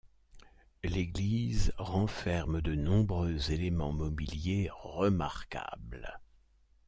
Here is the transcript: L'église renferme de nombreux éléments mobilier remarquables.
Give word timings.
L'église 0.83 1.73
renferme 1.77 2.61
de 2.63 2.73
nombreux 2.73 3.51
éléments 3.51 3.93
mobilier 3.93 4.67
remarquables. 4.71 6.19